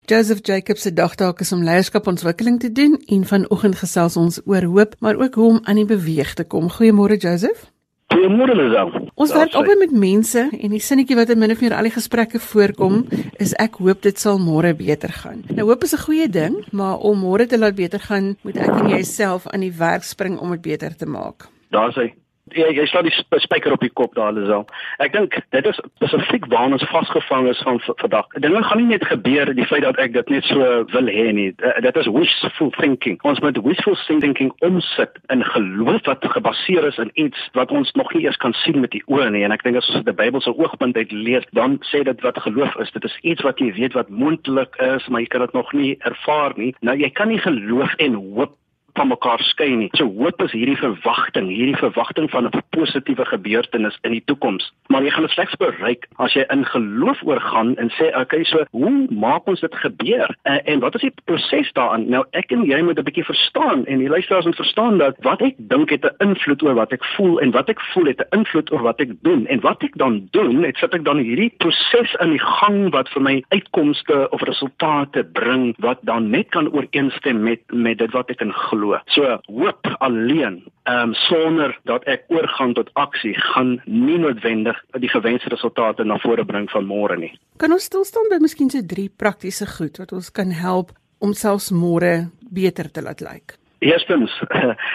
[0.06, 4.94] Joseph Jacobs se dagtaak is om leierskapontwikkeling te doen en vanoggend gesels ons oor hoop,
[5.00, 6.68] maar ook hoe om aan die beweeg te kom.
[6.70, 7.72] Goeiemôre Joseph.
[8.14, 8.92] Goeiemôre Lisel.
[9.18, 11.94] Ons werk albei met mense en die sinnetjie wat in min of meer al die
[11.96, 13.00] gesprekke voorkom
[13.42, 15.42] is ek hoop dit sal môre beter gaan.
[15.50, 18.70] Nou hoop is 'n goeie ding, maar om môre te laat beter gaan, moet ek
[18.70, 21.50] en jouself aan die werk spring om dit beter te maak.
[21.72, 22.14] Daar's hy.
[22.54, 24.68] Ja, jy slaan die spyker op die kop daar Lisel.
[25.02, 28.28] Ek dink dit is spesifiek waar ons vasgevang is van vandag.
[28.44, 31.48] Dinge gaan nie net gebeur die feit dat ek dit net so wil hê nie.
[31.82, 33.18] Dit is wishful thinking.
[33.26, 38.14] Ons moet wishful thinking omsit in geloof wat gebaseer is in iets wat ons nog
[38.14, 39.42] nie eers kan sien met die oë nie.
[39.48, 42.78] En ek dink as ons die Bybelse oogpunt uit lees, dan sê dit wat geloof
[42.78, 42.94] is.
[42.94, 45.96] Dit is iets wat jy weet wat moontlik is, maar jy kan dit nog nie
[46.06, 46.76] ervaar nie.
[46.86, 48.54] Nou jy kan nie geloof en hoop
[48.96, 49.90] van mekaar skei nie.
[50.00, 54.72] So hoop is hierdie verwagting, hierdie verwagting van 'n positiewe gebeurtenis in die toekoms.
[54.88, 58.44] Maar jy gaan dit slegs bereik as jy in geloof oorgaan en sê, "Oké, okay,
[58.44, 62.10] so hoe maak ons dit gebeur?" En, en wat is die proses daarin?
[62.10, 65.42] Nou ek en jy moet 'n bietjie verstaan en die luisteraars moet verstaan dat wat
[65.42, 68.38] ek dink het 'n invloed oor wat ek voel en wat ek voel het 'n
[68.38, 69.48] invloed oor wat ek doen.
[69.48, 73.10] En wat ek dan doen, net sit ek dan hierdie proses in die gang wat
[73.10, 78.30] vir my uitkomste of resultate bring wat dan net kan ooreenstem met met dit wat
[78.30, 79.00] ek in glo glo.
[79.08, 85.10] So hoop alleen, ehm um, sonder dat ek oorgaan tot aksie, gaan nie noodwendig die
[85.10, 87.34] gewenste resultate na vore bring van môre nie.
[87.58, 91.34] Kan ons stil staan by miskien so drie praktiese goed wat ons kan help om
[91.34, 93.32] selfs môre beter te laat lyk?
[93.34, 93.65] Like?
[93.86, 94.42] Eerstens,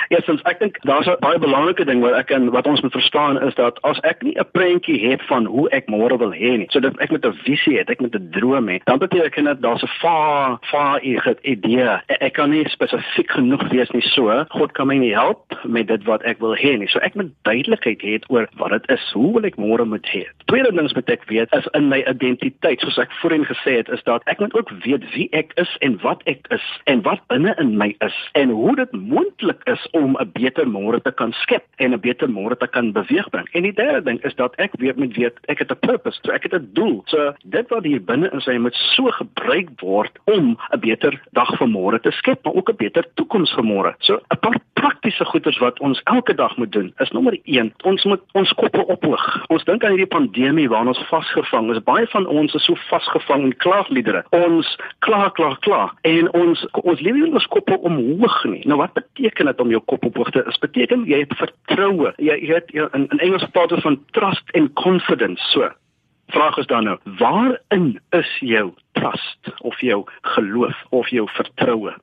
[0.08, 3.38] eerstens ek dink daar's 'n baie belangrike ding wat ek en wat ons moet verstaan
[3.46, 6.66] is dat as ek nie 'n prentjie het van hoe ek môre wil hê nie,
[6.74, 9.82] sodat ek met 'n visie het, ek met 'n droom het, dan beteken dit daar's
[9.82, 12.00] 'n va va idee.
[12.06, 14.44] Ek kan nie spesifiek genoeg wees nie so.
[14.48, 16.88] God kan my nie help met dit wat ek wil hê nie.
[16.88, 19.12] So ek moet duidelikheid hê oor wat dit is.
[19.12, 20.26] Hoe wil ek môre moet hê?
[20.46, 24.02] Tweede ding wat ek weet is in my identiteit, soos ek voorheen gesê het, is
[24.02, 27.54] dat ek moet ook weet wie ek is en wat ek is en wat binne
[27.58, 31.64] in my is en hoe dit moontlik is om 'n beter môre te kan skep
[31.76, 33.48] en 'n beter môre te kan beweeg bring.
[33.52, 36.32] En die derde ding is dat ek weet met weet ek het 'n purpose, so
[36.32, 37.02] ek het 'n doel.
[37.06, 41.50] So dit wat hier binne in sy moet so gebruik word om 'n beter dag
[41.58, 43.94] vir môre te skep, maar ook 'n beter toekoms vir môre.
[43.98, 48.04] So 'n paar praktiese goeders wat ons elke dag moet doen is nommer 1, ons
[48.04, 49.26] moet ons koppe ophoog.
[49.48, 51.82] Ons dink aan hierdie pandemie waarin ons vasgevang is.
[51.84, 54.24] Baie van ons is so vasgevang in klaagliedere.
[54.36, 58.62] Ons kla kla kla en ons ons lewe in ons koppe omhoog nie.
[58.70, 60.42] Nou wat beteken dit om jou kop op hoogte?
[60.46, 62.12] Dit beteken jy het vertroue.
[62.22, 65.42] Jy het in, in Engels praat ons van trust and confidence.
[65.50, 65.72] So,
[66.30, 70.04] vraag is dan nou, waarin is jou trust of jou
[70.36, 71.96] geloof of jou vertroue?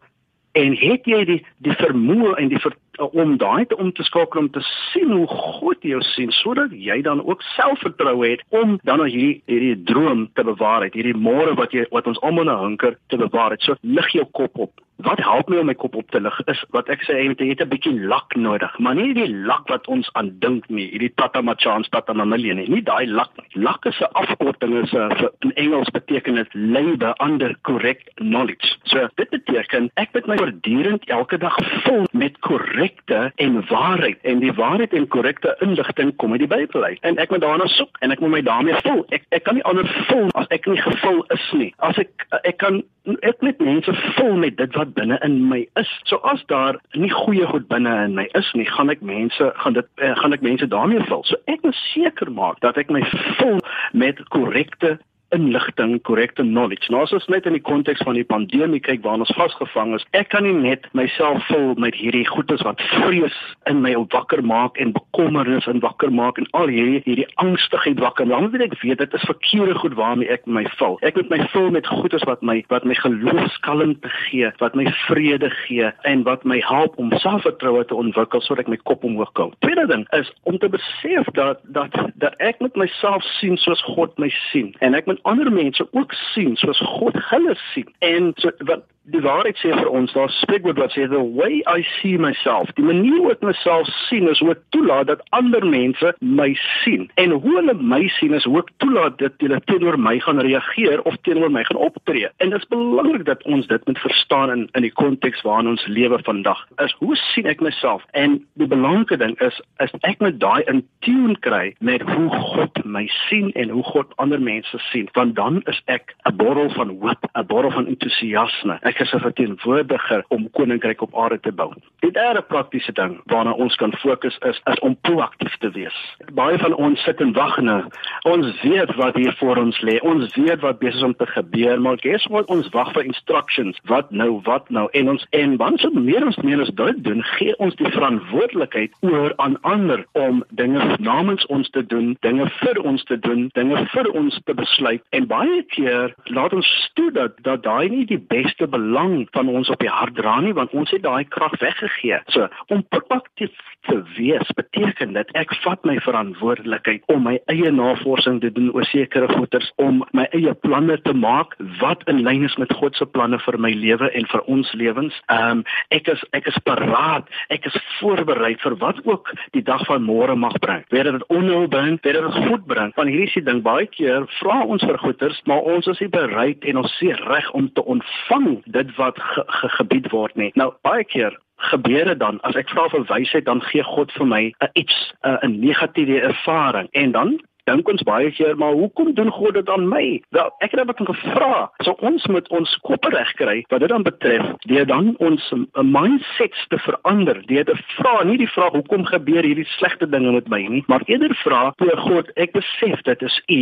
[0.60, 2.76] En het jy die die vermoë en die ver,
[3.16, 6.98] om daai te om te skakel om te sien hoe God jou sien sodat jy
[7.06, 11.78] dan ook selfvertroue het om dan nou hierdie hierdie droom te bewaar, hierdie môre wat
[11.78, 13.56] jy wat ons almal na hunker te bewaar.
[13.64, 16.64] So lig jou kop op wat help my om my kop op te lig is
[16.76, 20.10] wat ek sê jy het 'n bietjie lak nodig, maar nie die lak wat ons
[20.14, 23.64] aan dink nie, hierdie tata machans tata mamalie nie, nie daai lak nie.
[23.64, 28.78] Lak is 'n afkorting is 'n in Engels beteken dit labor under correct knowledge.
[28.84, 34.40] So dit beteken ek moet my voortdurend elke dag vul met korrekte en waarheid en
[34.40, 37.00] die waarheid en korrekte inligting kom uit die Bybel uit.
[37.02, 39.06] En ek moet daarna soek en ek moet my daarmee vul.
[39.10, 41.74] Ek ek kan nie anders vul as ek nie gevul is nie.
[41.78, 42.84] As ek ek kan
[43.22, 45.89] ek net mense vul met dit wat binne in my is.
[46.04, 49.78] So as daar nie goeie goed binne in my is nie, gaan ek mense gaan
[49.78, 51.23] dit eh, gaan ek mense daarmee vul.
[51.28, 53.04] So ek moet seker maak dat ek my
[53.39, 53.60] vul
[53.93, 54.97] met korrekte
[55.36, 56.92] inligting, korrekte knowledge.
[56.92, 60.06] Nou as ons net in die konteks van die pandemie kyk waar ons vasgevang is,
[60.18, 63.36] ek kan nie net myself vul met hierdie goedes wat vrees
[63.70, 68.30] in my wakker maak en bekommernis en wakker maak en al hierdie hierdie angstigheid wakker.
[68.30, 70.98] Dan moet ek weet dit is verkeerde goed waarmee ek my vul.
[71.08, 75.52] Ek moet my vul met goedes wat my wat my geloofskalmte gee, wat my vrede
[75.63, 79.52] gee en wat my help om selfvertroue te ontwikkel sodat ek my kop omhoog hou.
[79.66, 84.16] Tweede ding is om te besef dat dat dat ek met myself sien soos God
[84.22, 87.94] my sien en ek moet moet ander mense ook sien soos God hulle sien.
[88.00, 91.84] En so wat die waarheid sê vir ons, daar spreekwoord wat sê the way I
[91.98, 96.12] see myself, die manier hoe ek myself sien is hoe ek toelaat dat ander mense
[96.20, 96.50] my
[96.84, 97.08] sien.
[97.22, 101.04] En hoe hulle my sien is hoe ek toelaat dat hulle teenoor my gaan reageer
[101.08, 102.28] of teenoor my gaan optree.
[102.44, 105.88] En dit is belangrik dat ons dit moet verstaan in in die konteks waarin ons
[105.88, 106.60] lewe vandag.
[106.84, 108.04] Is hoe sien ek myself?
[108.12, 112.84] En die belangrike ding is is ek moet daai in tune kry met hoe God
[112.84, 115.07] my sien en hoe God ander mense sien.
[115.08, 118.78] Sien, want dan is ek 'n borrel van hoop, 'n borrel van entoesiasme.
[118.82, 121.73] Ek is 'n verteenwoordiger om koninkryk op aarde te bou.
[122.00, 126.15] Die derde praktiese ding waarna ons kan fokus is is om proaktief te wees.
[126.34, 127.84] Baie van ons sit en wag nou.
[128.21, 130.00] Ons weet wat hier voor ons lê.
[130.02, 132.46] Ons weet wat besig is om te gebeur, maar guess what?
[132.46, 133.79] Ons wag vir instructions.
[133.84, 134.40] Wat nou?
[134.44, 134.88] Wat nou?
[134.92, 138.92] En ons en wanneer ons meer ons meer ons dit doen, gee ons die verantwoordelikheid
[139.00, 143.86] oor aan ander om dinge namens ons te doen, dinge vir ons te doen, dinge
[143.94, 144.96] vir ons te besluit.
[145.10, 149.69] En baie keer laat ons toe dat dat daai nie die beste belang van ons
[149.69, 152.21] op die hart dra nie, want ons het daai krag weggegee.
[152.33, 153.54] So, om proaktief
[153.88, 158.86] te wees beteken dat ek vat my verantwoordelikheid om my eie navorsing te doen oor
[158.90, 163.06] sekere goeters, om my eie planne te maak wat in lyn is met God se
[163.06, 165.15] planne vir my lewe en vir ons lewens.
[165.32, 165.63] Ehm um,
[165.96, 170.36] ek is ek is paraat, ek is voorberei vir wat ook die dag van môre
[170.36, 170.84] mag bring.
[170.94, 172.94] Weet dit onheil bring, weet dit goed bring.
[173.00, 176.65] Van hierdie se ding baie keer vra ons vir goeders, maar ons is nie bereid
[176.67, 180.52] en ons sê reg om te ontvang dit wat ge, ge, gebied word nie.
[180.56, 182.40] Nou baie keer gebeure dan?
[182.42, 186.88] As ek vra vir wysheid dan gee God vir my 'n iets 'n negatiewe ervaring.
[186.92, 190.06] En dan dink ons baie keer maar hoekom doen God dit aan my?
[190.36, 191.68] Wel, ek het net gevra.
[191.84, 195.44] So ons moet ons koppe regkry wat dit dan betref, deur dan ons
[195.82, 197.42] mindsets te verander.
[197.50, 201.04] Deur te vra nie die vraag hoekom gebeur hierdie slegte dinge met my nie, maar
[201.08, 203.62] eerder vra, o God, ek besef dit is U.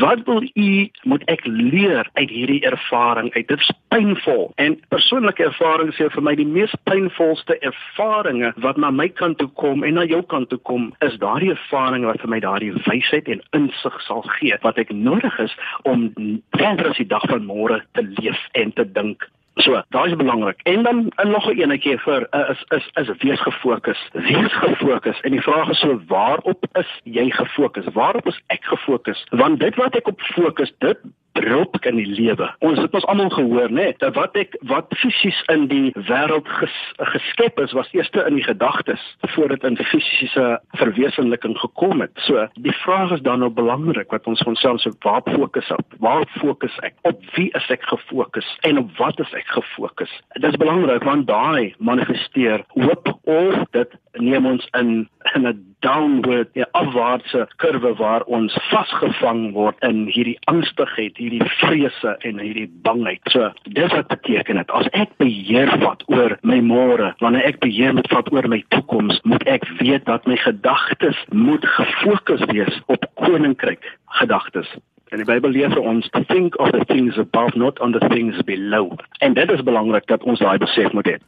[0.00, 0.70] Wat wil U
[1.10, 3.30] moet ek leer uit hierdie ervaring?
[3.34, 4.50] Uit dit is pynvol.
[4.62, 9.50] En persoonlike ervarings sê vir my die mees pynvolste ervarings wat na my kant toe
[9.60, 13.30] kom en na jou kant toe kom, is daardie ervarings wat vir my daardie wysheid
[13.30, 16.12] en insig sal gee wat ek nodig is om
[16.50, 19.28] verder as die dag van môre te leef en te dink.
[19.62, 20.60] So, daai is belangrik.
[20.62, 24.08] En dan en nog 'n enetjie vir uh, is is is wees gefokus.
[24.12, 25.20] Wees gefokus.
[25.20, 27.86] En die vraag is so waarop is jy gefokus?
[27.92, 29.26] Waarop is ek gefokus?
[29.30, 30.98] Want dit wat ek op fokus, dit
[31.34, 32.48] beroep in die lewe.
[32.64, 36.76] Ons het ons almal gehoor, né, dat wat ek wat fisies in die wêreld ges,
[37.14, 39.02] geskep is, was eers in die gedagtes
[39.34, 40.46] voordat in fisiese
[40.78, 42.14] verwesenliking gekom het.
[42.26, 45.98] So, die vraag is dan nou belangrik wat ons onsself so waar fokus op?
[45.98, 46.94] Waar fokus ek?
[47.02, 50.12] Op wie is ek gefokus en op wat is ek gefokus?
[50.38, 56.48] Dit is belangrik want daai manifesteer hoop of dit neem ons in in 'n downward,
[56.54, 63.20] 'n afwaartse kurwe waar ons vasgevang word in hierdie angstigheid hierdie vrese en hierdie bangheid.
[63.32, 64.72] So, dis wat beteken dit.
[64.76, 69.20] As ek beheer vat oor my môre, wanneer ek beheer moet vat oor my toekoms,
[69.28, 73.84] moet ek weet dat my gedagtes moet gefokus wees op koninkryk
[74.20, 74.70] gedagtes.
[75.12, 78.02] En die Bybel leer vir ons to think of the things above not on the
[78.10, 78.90] things below.
[79.22, 81.18] En dit is belangrik dat ons daai besef moet hê.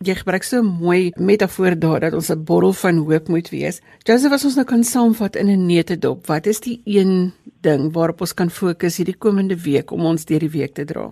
[0.00, 3.82] Jy gebruik so 'n mooi metafoor daar dat ons 'n bottel van hoop moet wees.
[4.06, 8.20] Joseph, as ons nou kan saamvat in 'n neutedop, wat is die een ding waarop
[8.20, 11.10] ons kan fokus hierdie komende week om ons deur die week te dra?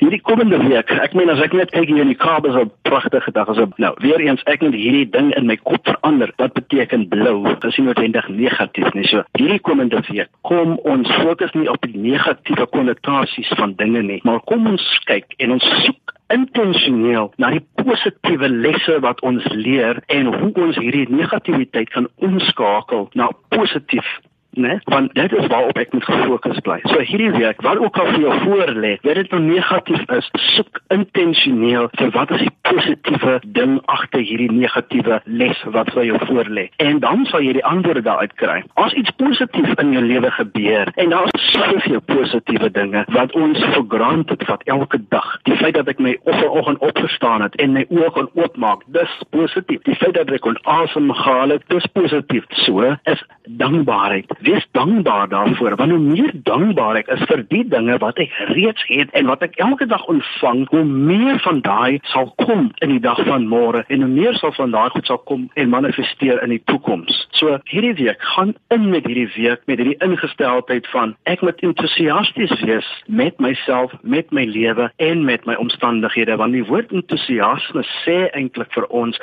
[0.00, 2.70] Hierdie komende week, ek meen as ek net kyk hier in die Kaap is 'n
[2.82, 3.48] pragtige dag.
[3.48, 6.32] As nou weer eens ek moet hierdie ding in my kop verander.
[6.36, 7.44] Wat beteken blou?
[7.44, 9.06] Dit is noodwendig negatief nie.
[9.06, 14.20] So hierdie komende week, kom ons fokus nie op die negatiewe konnotasies van dinge nie,
[14.24, 19.98] maar kom ons kyk en ons soek intentioneel na die positiewe lesse wat ons leer
[20.06, 24.18] en hoe ons hierdie negativiteit kan omskakel na positief
[24.50, 24.78] né?
[24.84, 26.78] Want dit is waarop ek moet gefokus bly.
[26.82, 30.80] So hierdie week, wat ook al vir jou voorlê, weet dit nou negatief is, soek
[30.94, 36.66] intentioneel vir wat is die positiewe ding agter hierdie negatiewe les wat vir jou voorlê.
[36.82, 38.58] En dan sal jy die antwoorde daaruit kry.
[38.80, 43.58] As iets positief in jou lewe gebeur en daar is soveel positiewe dinge wat ons
[43.58, 45.28] vir granted vat elke dag.
[45.48, 49.82] Die feit dat ek my oggend opgestaan het en my oë kon oopmaak, dis positief.
[49.86, 52.46] Die feit dat ek kon asemhaal, dis positief.
[52.64, 53.22] So is
[53.60, 58.32] dankbaarheid wees dankbaar daarvoor want hoe meer dankbaar ek is vir die dinge wat ek
[58.54, 62.94] reeds het en wat ek elke dag ontvang hoe meer van daai sal kom in
[62.94, 66.42] die dag van môre en hoe meer sal van daai goed sal kom en manifesteer
[66.44, 67.26] in die toekoms.
[67.38, 72.54] So hierdie week gaan in met hierdie week met hierdie ingesteldheid van ek moet entoesiasties
[72.64, 78.20] wees met myself met my lewe en met my omstandighede want die woord entoesiasme sê
[78.36, 79.20] eintlik vir ons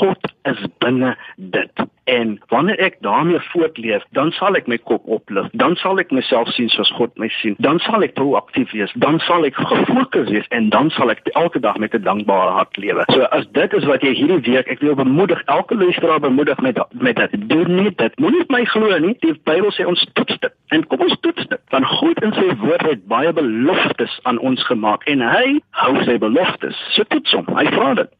[0.00, 5.48] God is binne dit en wanneer ek daarmee voortleef dan sal ek my kop oplig.
[5.52, 7.56] Dan sal ek myself sien soos God my sien.
[7.58, 8.92] Dan sal ek proaktief wees.
[8.96, 12.76] Dan sal ek gefokus wees en dan sal ek elke dag met 'n dankbare hart
[12.76, 13.04] lewe.
[13.12, 16.80] So as dit is wat jy hierdie week, ek wil bemoedig elke luisteraar bemoedig met
[16.92, 17.48] met dit.
[17.48, 18.18] Doen nie dit.
[18.18, 19.16] Moenie my glo nie.
[19.20, 20.52] Die Bybel sê ons toets dit.
[20.68, 21.60] En kom ons toets dit.
[21.70, 26.18] Want God in sy woord het baie beloftes aan ons gemaak en hy hou sy
[26.18, 26.76] beloftes.
[26.96, 27.46] So toets hom.
[27.56, 28.10] Hy vra dit.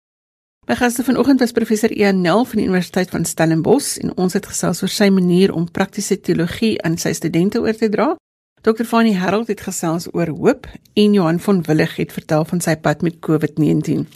[0.69, 4.47] My gaste vanoggend was professor Ian Nel van die Universiteit van Stellenbosch en ons het
[4.47, 8.17] gesels oor sy manier om praktiese teologie aan sy studente oor te dra.
[8.61, 8.85] Dr.
[8.85, 13.03] Fanny Harold het gesels oor hoop en Johan van Willig het vertel van sy pad
[13.03, 14.07] met COVID-19.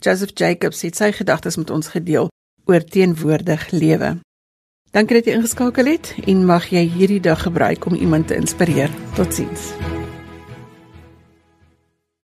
[0.00, 2.28] Joseph Jacobs het sy gedagtes met ons gedeel
[2.64, 4.16] oor teenwoordig lewe.
[4.92, 8.92] Dankie dat jy ingeskakel het en mag jy hierdie dag gebruik om iemand te inspireer.
[9.16, 9.72] Totsiens.